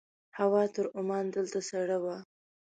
[0.37, 2.17] هوا تر عمان دلته سړه وه.